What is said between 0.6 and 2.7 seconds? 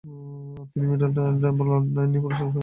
তিনি Middle Temple, লন্ডনে আইন নিয়ে পড়াশোনা করেন।